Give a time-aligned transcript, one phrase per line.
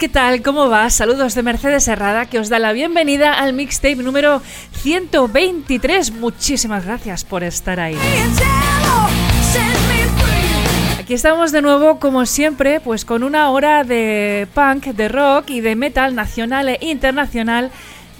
[0.00, 0.40] ¿qué tal?
[0.40, 0.88] ¿Cómo va?
[0.88, 4.40] Saludos de Mercedes Herrada, que os da la bienvenida al mixtape número
[4.72, 6.12] 123.
[6.12, 7.98] Muchísimas gracias por estar ahí.
[10.98, 15.60] Aquí estamos de nuevo, como siempre, pues con una hora de punk, de rock y
[15.60, 17.70] de metal nacional e internacional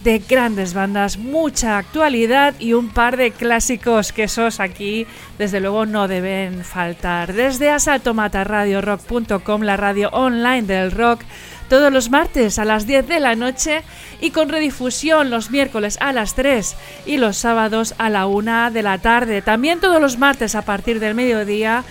[0.05, 5.06] de grandes bandas, mucha actualidad y un par de clásicos que esos aquí
[5.39, 7.33] desde luego no deben faltar.
[7.33, 11.22] Desde asaltomataradiorock.com, la radio online del rock,
[11.70, 13.82] todos los martes a las 10 de la noche
[14.20, 16.76] y con redifusión los miércoles a las 3
[17.06, 19.40] y los sábados a la 1 de la tarde.
[19.40, 21.84] También todos los martes a partir del mediodía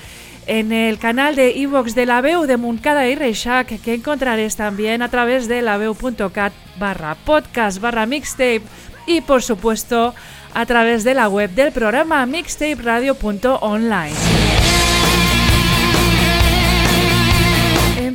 [0.47, 5.01] en el canal de iVox de la Veu de Moncada y Reixac, que encontraréis también
[5.01, 8.63] a través de laveu.cat barra podcast barra mixtape
[9.07, 10.13] y por supuesto
[10.53, 14.68] a través de la web del programa mixtaperadio.online.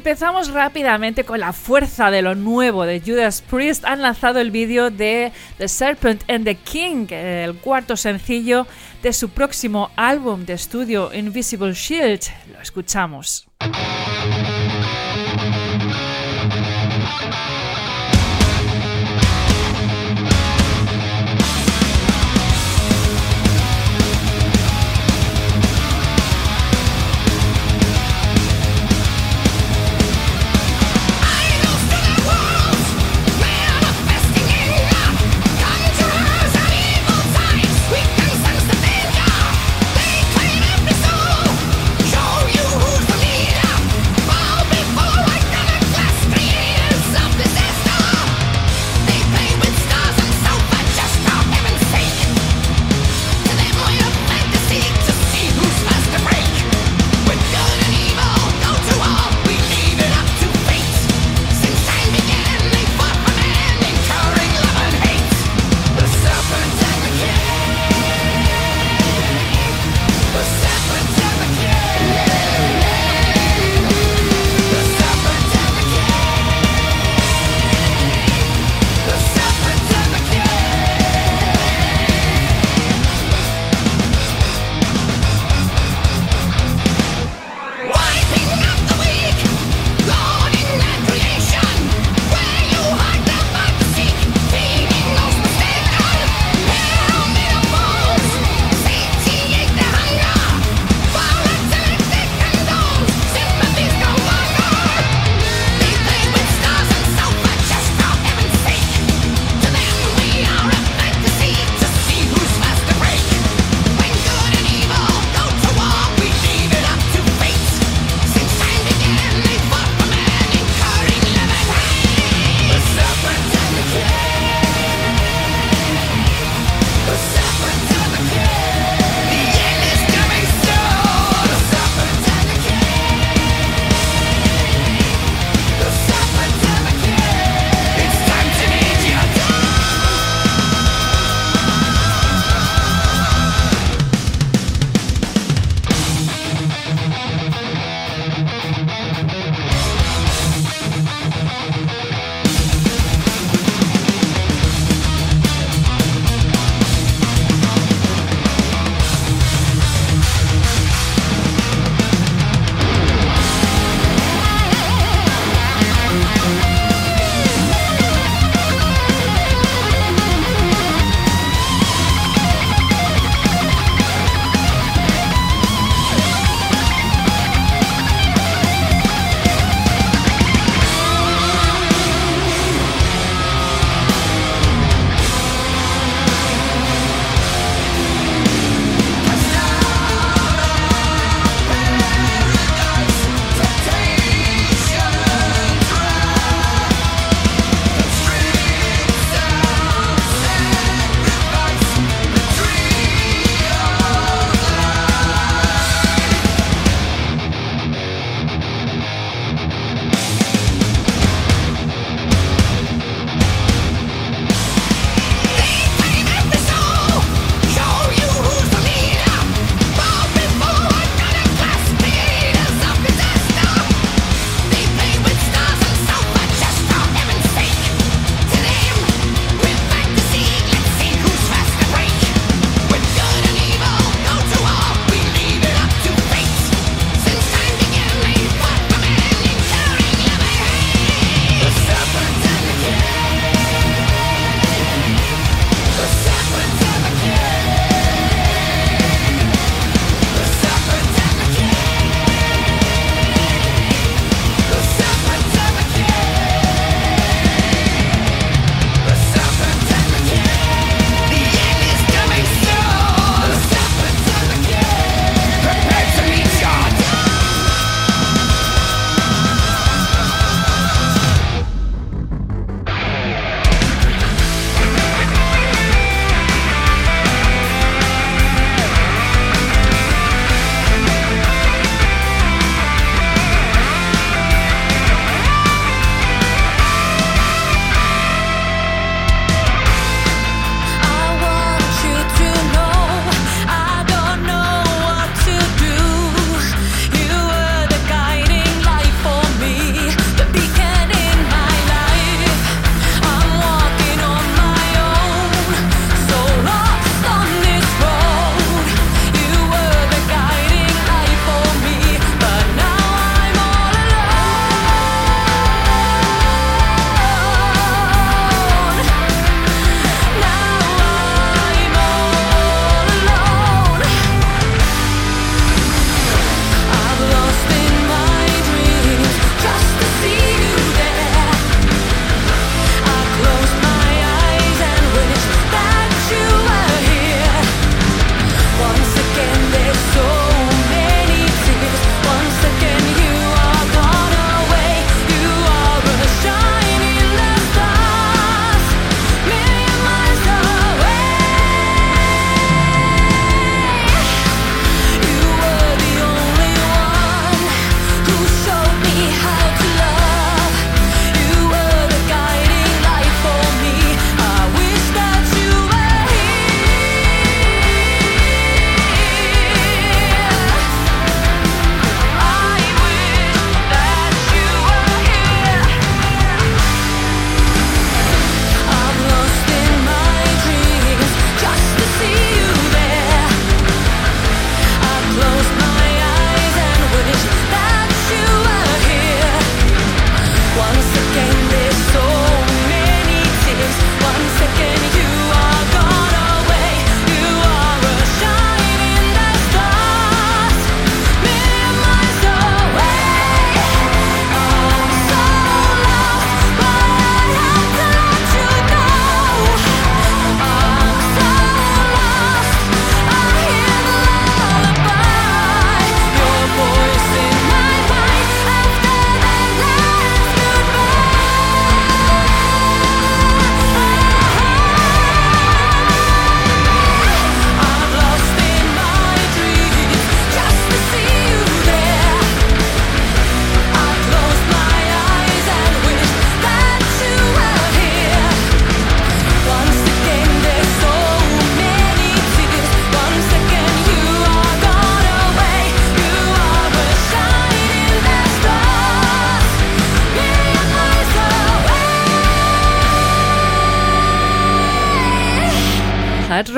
[0.07, 3.87] Empezamos rápidamente con la fuerza de lo nuevo de Judas Priest.
[3.87, 8.67] Han lanzado el vídeo de The Serpent and the King, el cuarto sencillo
[9.03, 12.21] de su próximo álbum de estudio Invisible Shield.
[12.53, 13.49] Lo escuchamos.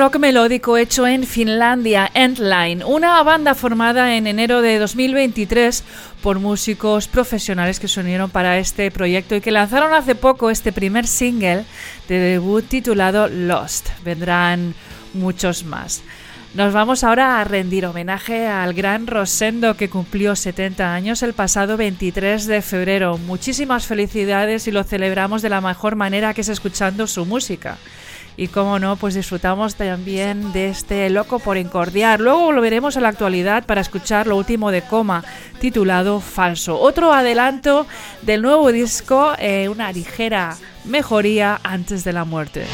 [0.07, 5.83] Rock melódico hecho en Finlandia, Endline, una banda formada en enero de 2023
[6.23, 10.71] por músicos profesionales que se unieron para este proyecto y que lanzaron hace poco este
[10.71, 11.65] primer single
[12.07, 13.89] de debut titulado Lost.
[14.05, 14.75] Vendrán
[15.13, 16.03] muchos más.
[16.53, 21.75] Nos vamos ahora a rendir homenaje al gran Rosendo que cumplió 70 años el pasado
[21.75, 23.17] 23 de febrero.
[23.17, 27.77] Muchísimas felicidades y lo celebramos de la mejor manera que es escuchando su música.
[28.37, 32.19] Y como no, pues disfrutamos también de este Loco por Encordiar.
[32.19, 35.23] Luego volveremos a la actualidad para escuchar lo último de Coma,
[35.59, 36.79] titulado Falso.
[36.79, 37.87] Otro adelanto
[38.21, 42.67] del nuevo disco, eh, una ligera mejoría antes de la muerte.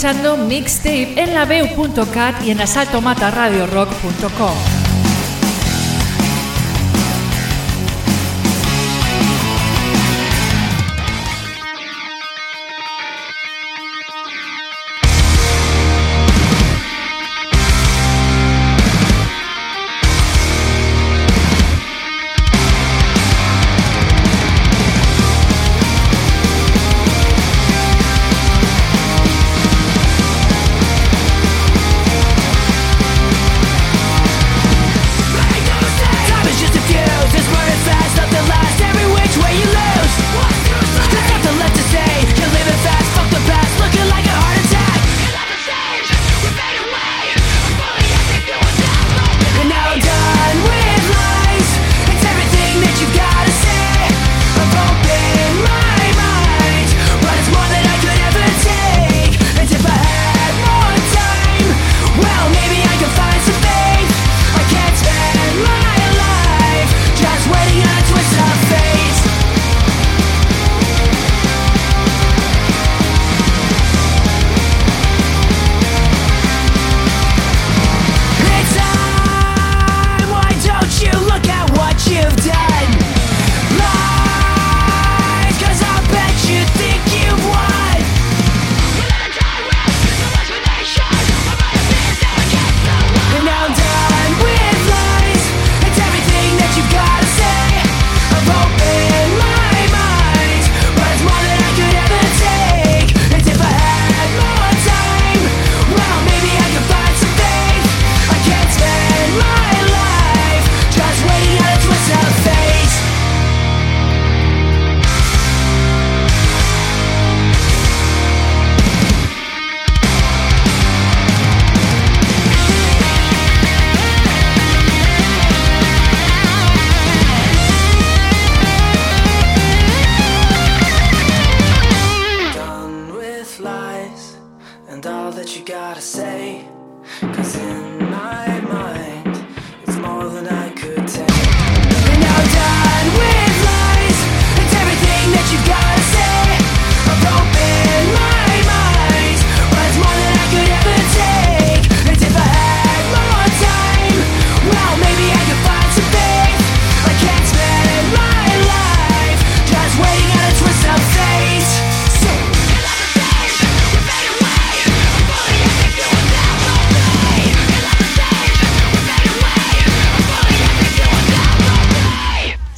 [0.00, 1.44] Escuchando Mixtape en la
[2.42, 4.79] y en asaltomataradiorock.com.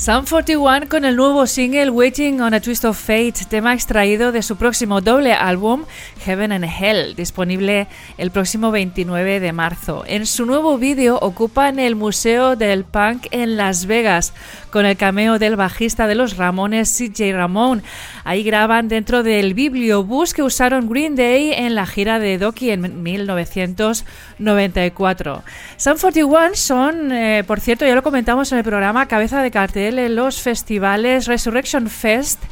[0.03, 4.43] Sun 41 con el nuevo single Waiting on a Twist of Fate, tema extraído de
[4.43, 5.85] su próximo doble álbum
[6.25, 7.87] Heaven and Hell, disponible
[8.19, 10.03] el próximo 29 de marzo.
[10.05, 14.33] En su nuevo vídeo ocupan el Museo del Punk en Las Vegas,
[14.73, 17.85] con el cameo del bajista de los Ramones, CJ Ramón.
[18.25, 23.03] Ahí graban dentro del bibliobús que usaron Green Day en la gira de Doki en
[23.03, 25.43] 1994.
[25.77, 29.99] Sun 41 son, eh, por cierto, ya lo comentamos en el programa, cabeza de cartel
[29.99, 32.43] en los festivales Resurrection Fest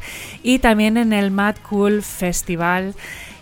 [0.43, 2.93] y también en el Mad Cool Festival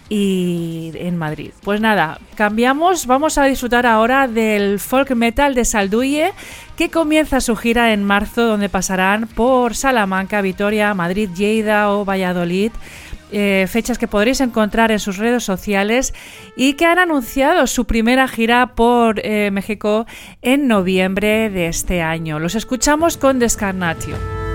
[0.09, 1.51] y en Madrid.
[1.63, 6.33] Pues nada, cambiamos, vamos a disfrutar ahora del folk metal de Salduye,
[6.75, 12.71] que comienza su gira en marzo, donde pasarán por Salamanca, Vitoria, Madrid, Lleida o Valladolid.
[13.31, 16.15] Eh, fechas que podréis encontrar en sus redes sociales
[16.55, 20.07] y que han anunciado su primera gira por eh, México
[20.41, 22.39] en noviembre de este año.
[22.39, 24.48] Los escuchamos con Descarnatio.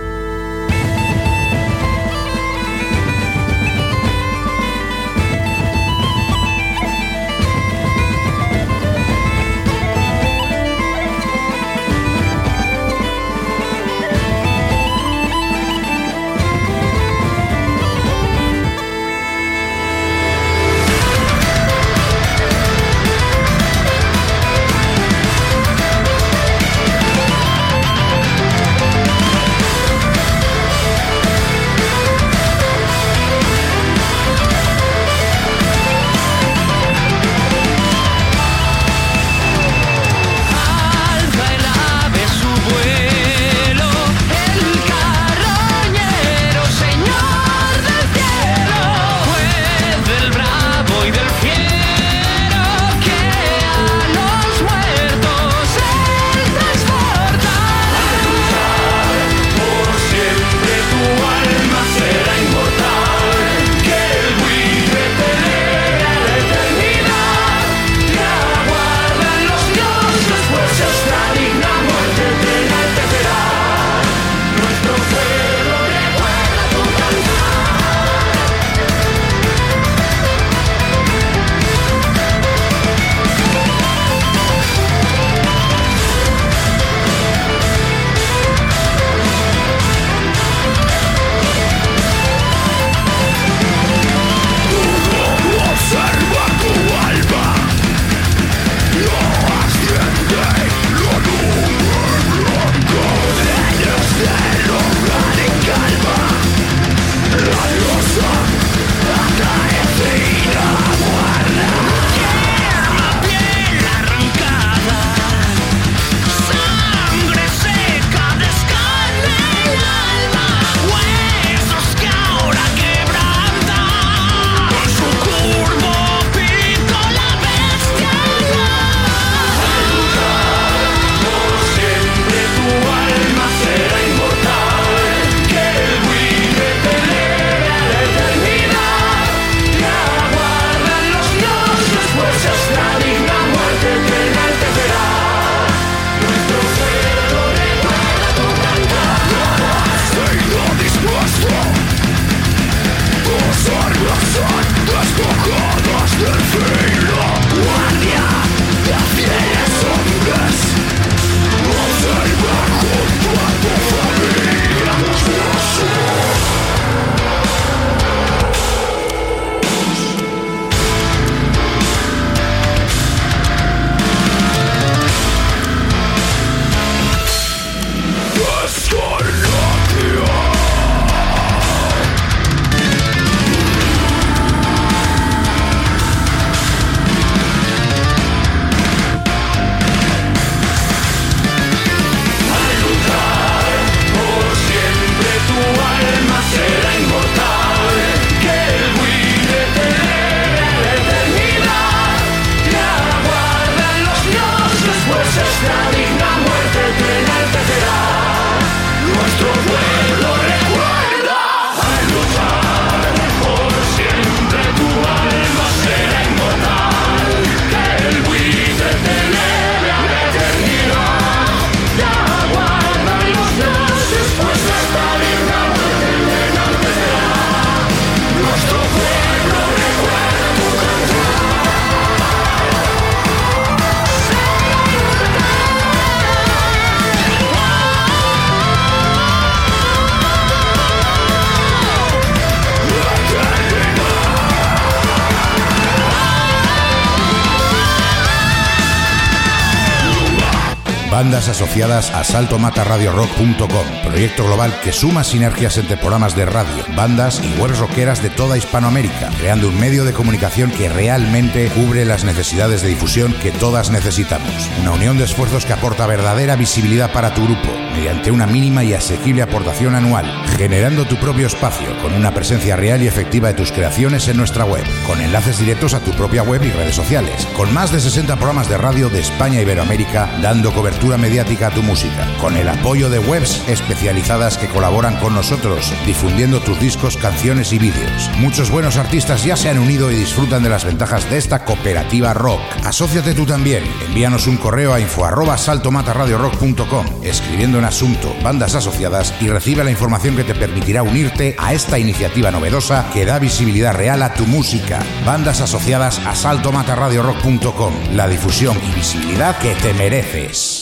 [251.34, 257.60] Bandas asociadas a saltomataradiorock.com, proyecto global que suma sinergias entre programas de radio, bandas y
[257.60, 262.82] webs rockeras de toda Hispanoamérica, creando un medio de comunicación que realmente cubre las necesidades
[262.82, 264.70] de difusión que todas necesitamos.
[264.80, 268.94] Una unión de esfuerzos que aporta verdadera visibilidad para tu grupo, mediante una mínima y
[268.94, 273.72] asequible aportación anual, generando tu propio espacio con una presencia real y efectiva de tus
[273.72, 277.72] creaciones en nuestra web, con enlaces directos a tu propia web y redes sociales, con
[277.74, 281.82] más de 60 programas de radio de España y Iberoamérica dando cobertura mediática a tu
[281.82, 287.72] música, con el apoyo de webs especializadas que colaboran con nosotros, difundiendo tus discos, canciones
[287.72, 288.30] y vídeos.
[288.38, 292.32] Muchos buenos artistas ya se han unido y disfrutan de las ventajas de esta cooperativa
[292.34, 292.60] rock.
[292.84, 293.84] Asociate tú también.
[294.06, 299.90] Envíanos un correo a info arroba saltomataradiorock.com escribiendo en asunto bandas asociadas y recibe la
[299.90, 304.46] información que te permitirá unirte a esta iniciativa novedosa que da visibilidad real a tu
[304.46, 305.00] música.
[305.26, 307.94] Bandas asociadas a saltomataradiorock.com.
[308.12, 310.73] La difusión y visibilidad que te mereces.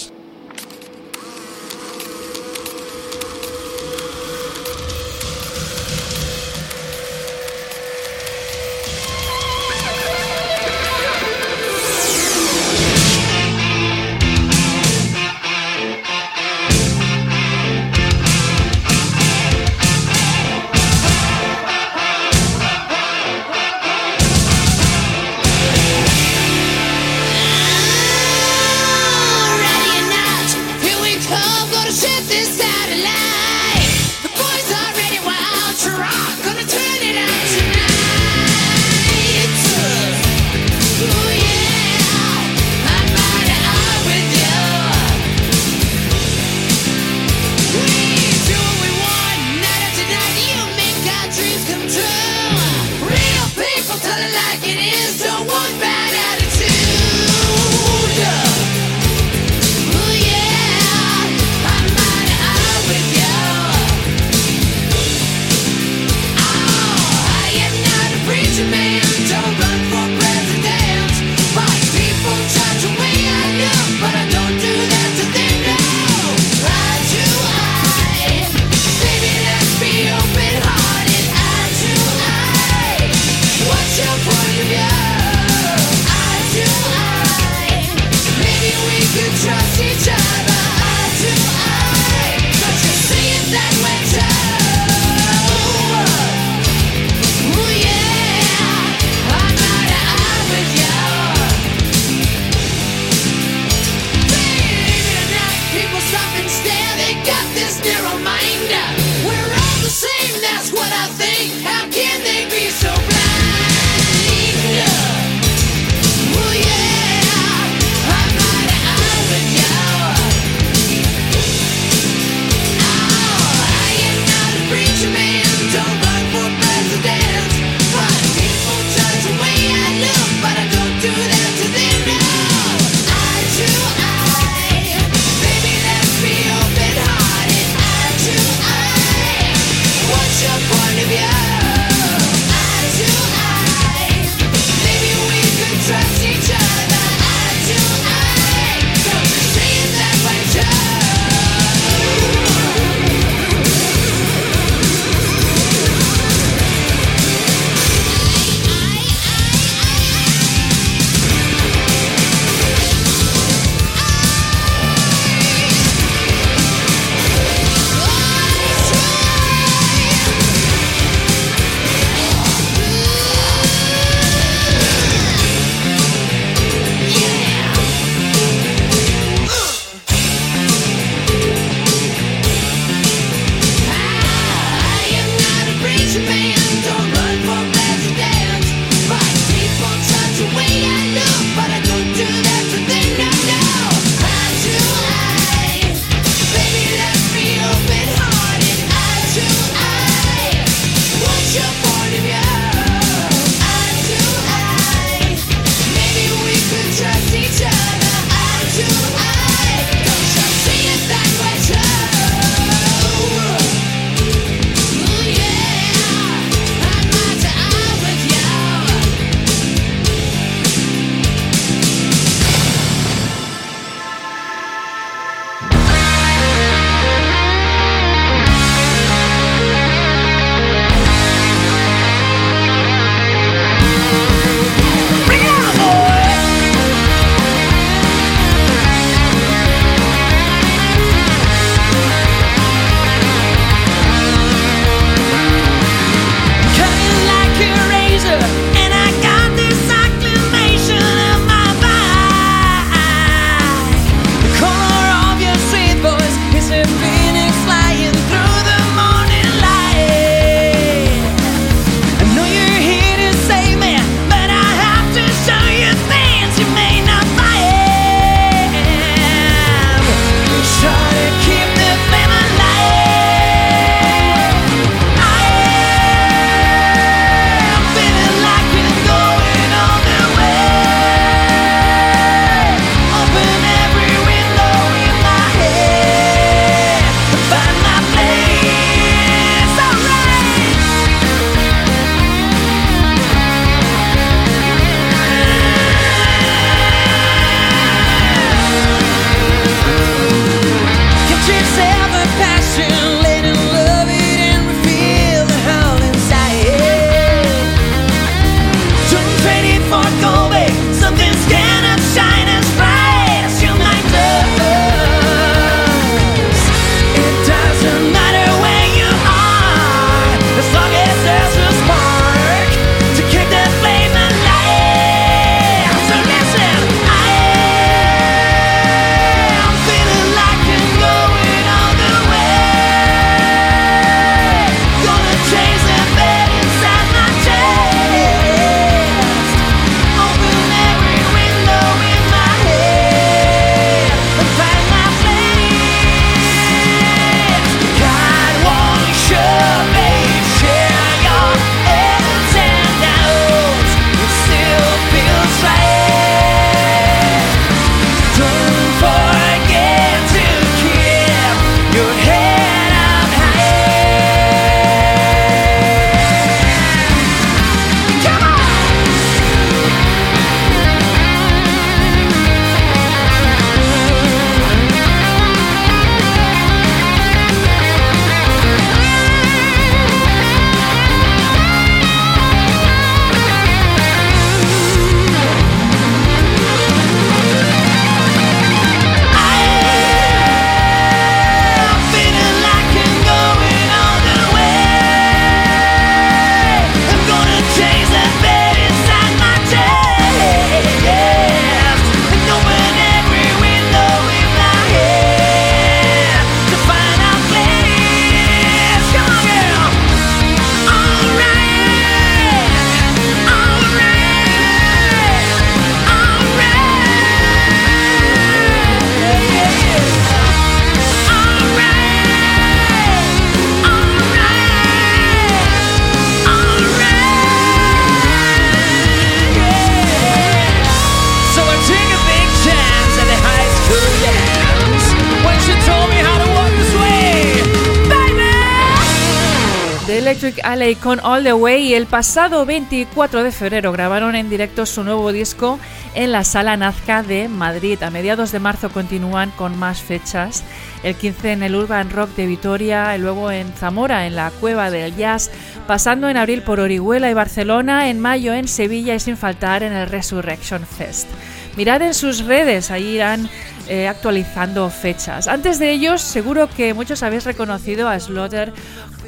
[440.19, 444.85] Electric Alley con All the Way y el pasado 24 de febrero grabaron en directo
[444.85, 445.79] su nuevo disco
[446.15, 448.03] en la Sala Nazca de Madrid.
[448.03, 450.65] A mediados de marzo continúan con más fechas.
[451.03, 454.91] El 15 en el Urban Rock de Vitoria, y luego en Zamora en la Cueva
[454.91, 455.51] del Jazz,
[455.87, 459.95] pasando en abril por Orihuela y Barcelona, en mayo en Sevilla y sin faltar en
[459.95, 461.27] el Resurrection Fest.
[461.75, 463.49] Mirad en sus redes, ahí irán
[463.89, 465.49] eh, actualizando fechas.
[465.49, 468.73] Antes de ellos, seguro que muchos habéis reconocido a Slaughter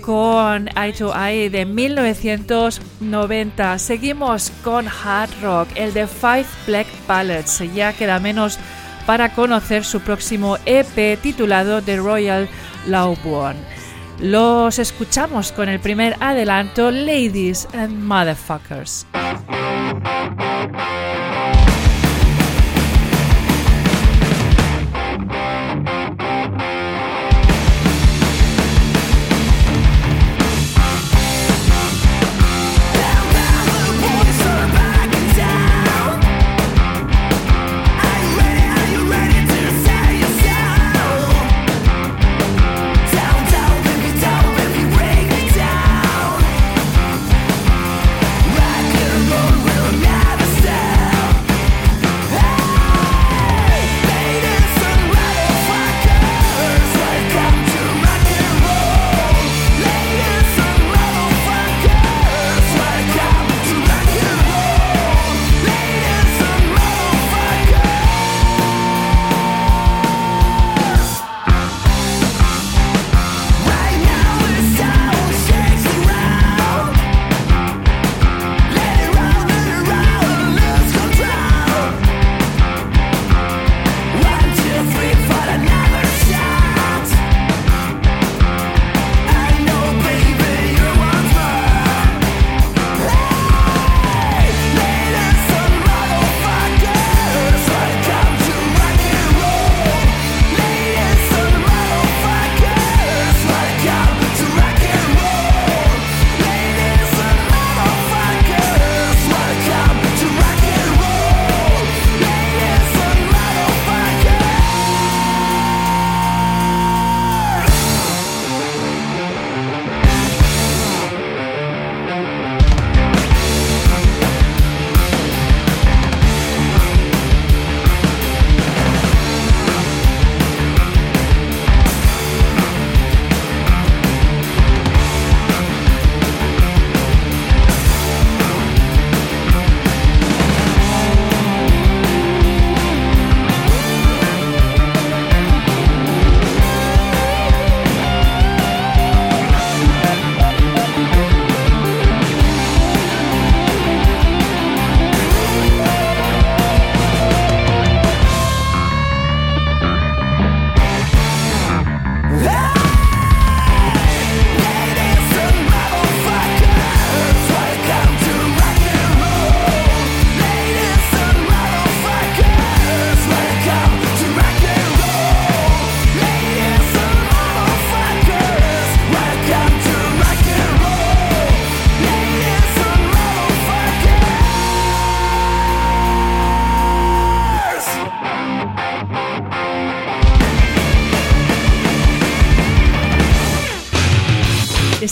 [0.04, 3.78] con Eye to Eye de 1990.
[3.78, 7.62] Seguimos con Hard Rock, el de Five Black Pallets.
[7.74, 8.58] Ya queda menos
[9.06, 12.48] para conocer su próximo EP titulado The Royal
[12.86, 13.56] Lawborn.
[14.20, 19.06] Los escuchamos con el primer adelanto Ladies and Motherfuckers.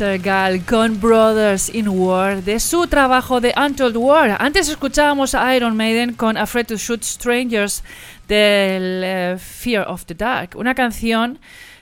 [0.00, 4.34] Nastergal con Brothers in War de su trabajo de Untold War.
[4.40, 7.82] Antes escuchábamos a Iron Maiden con Afraid to Shoot Strangers
[8.26, 11.38] del eh, Fear of the Dark, una canción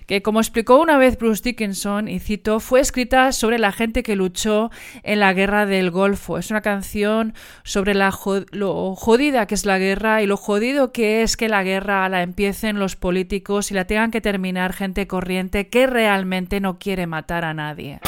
[0.09, 4.17] que como explicó una vez Bruce Dickinson, y cito, fue escrita sobre la gente que
[4.17, 4.71] luchó
[5.03, 6.39] en la guerra del Golfo.
[6.39, 8.11] Es una canción sobre la
[8.53, 12.23] lo jodida que es la guerra y lo jodido que es que la guerra la
[12.23, 17.45] empiecen los políticos y la tengan que terminar gente corriente que realmente no quiere matar
[17.45, 18.01] a nadie.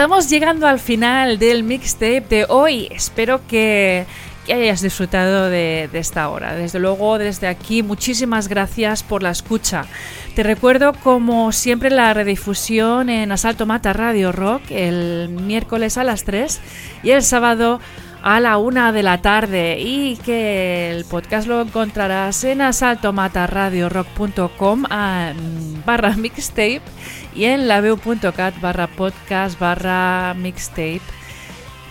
[0.00, 2.88] Estamos llegando al final del mixtape de hoy.
[2.90, 4.06] Espero que,
[4.50, 6.54] hayas disfrutado de, esta hora.
[6.54, 9.84] Desde luego, desde aquí, muchísimas gracias por la escucha.
[10.34, 16.24] Te recuerdo, como siempre, la redifusión en Asalto Mata Radio Rock el miércoles a las
[16.24, 16.62] 3
[17.02, 17.78] y el sábado
[18.22, 24.84] a la una de la tarde y que el podcast lo encontrarás en asaltomataradiorock.com
[25.84, 26.80] barra mixtape
[27.34, 31.00] y en laveu.cat barra podcast barra mixtape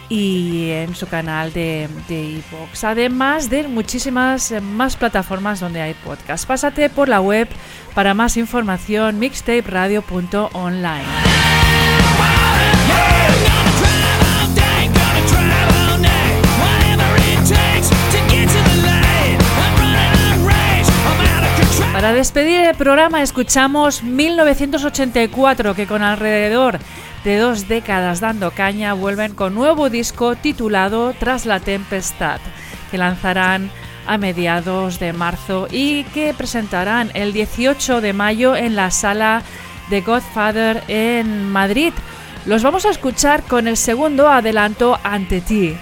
[0.10, 2.84] y en su canal de iVoox.
[2.84, 6.48] además de muchísimas más plataformas donde hay podcast.
[6.48, 7.48] Pásate por la web
[7.94, 11.06] para más información mixtaperadio.online.
[22.00, 26.80] Para despedir el programa escuchamos 1984 que con alrededor
[27.26, 32.40] de dos décadas dando caña vuelven con nuevo disco titulado Tras la Tempestad
[32.90, 33.70] que lanzarán
[34.08, 39.44] a mediados de marzo y que presentarán el 18 de mayo en la sala
[39.90, 41.92] de Godfather en Madrid.
[42.46, 45.76] Los vamos a escuchar con el segundo adelanto ante ti.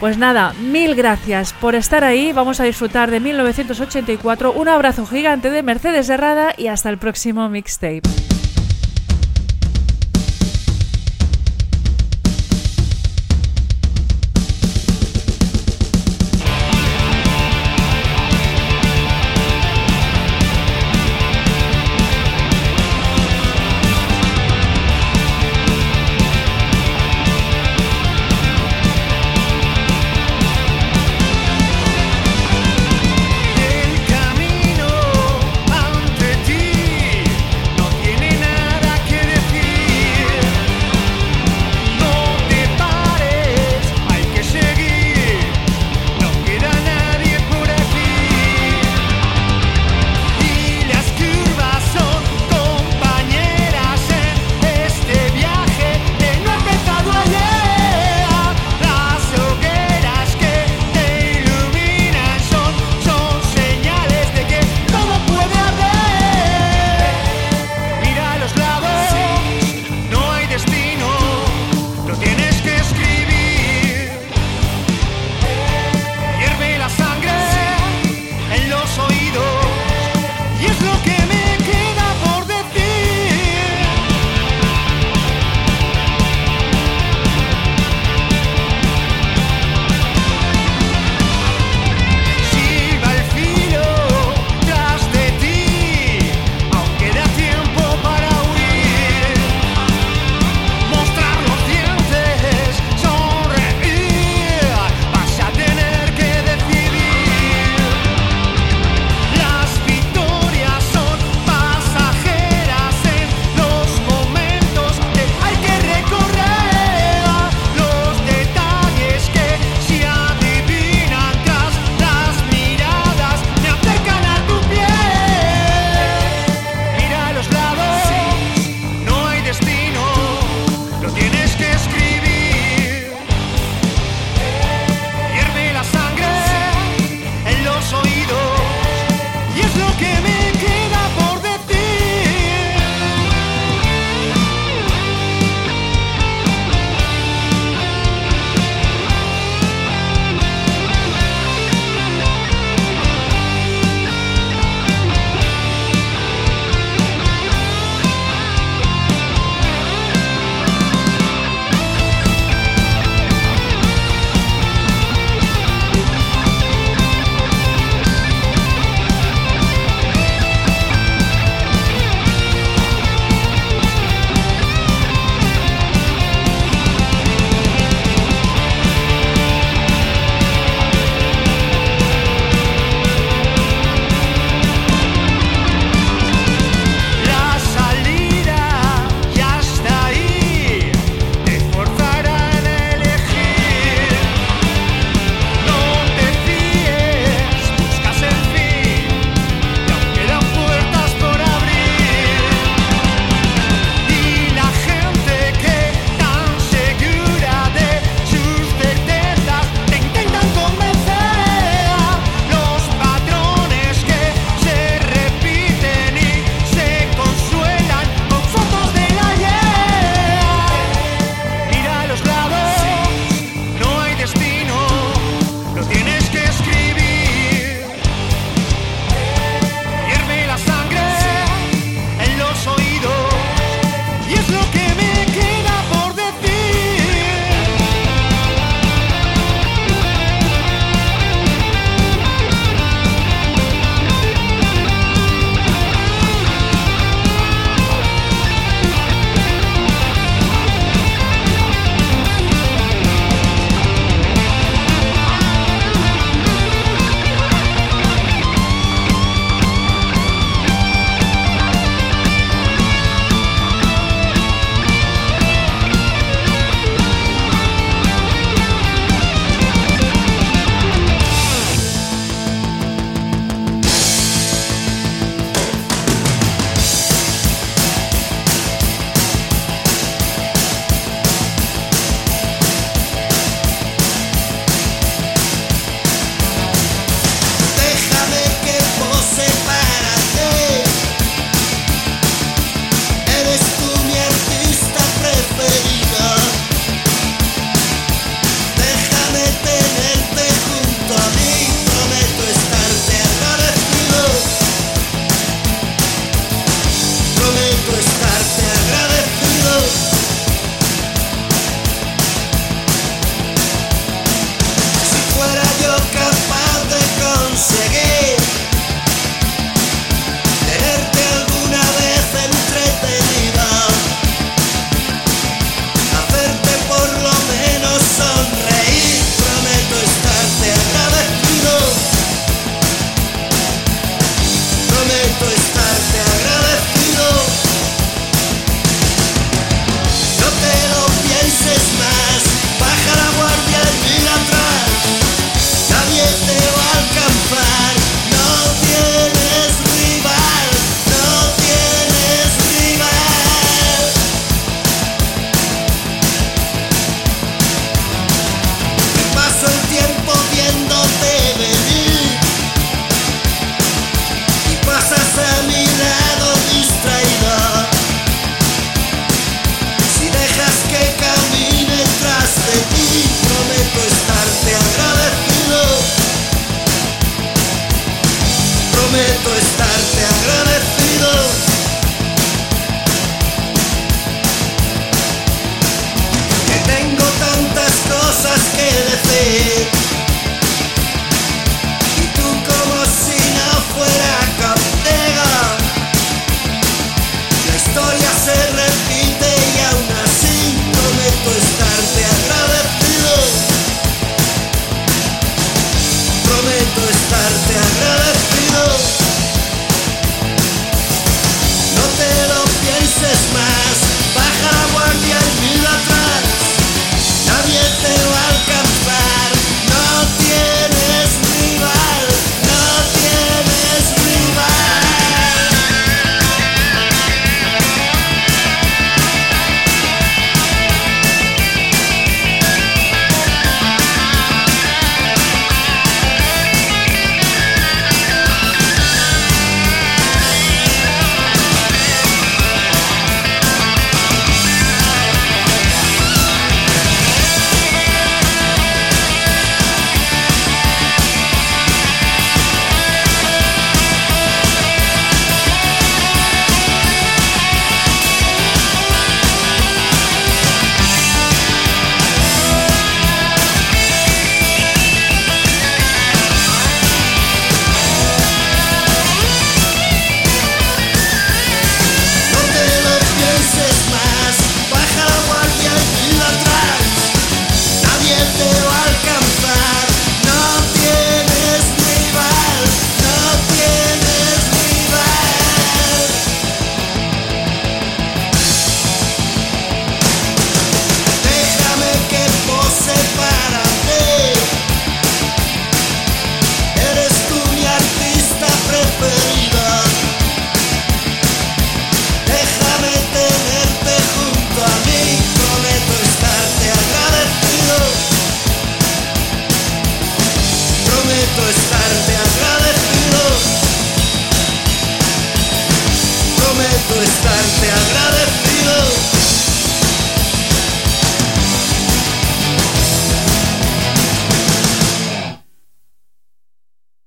[0.00, 2.32] Pues nada, mil gracias por estar ahí.
[2.32, 4.52] Vamos a disfrutar de 1984.
[4.52, 8.27] Un abrazo gigante de Mercedes Herrada y hasta el próximo mixtape.